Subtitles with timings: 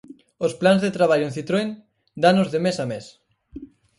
[0.45, 1.69] Os plans de traballo en Citroën
[2.23, 3.05] danos de mes a mes.